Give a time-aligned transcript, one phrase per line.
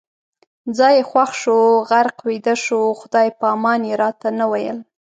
[0.77, 4.77] ځای یې خوښ شو، غرق ویده شو، خدای پامان یې راته نه ویل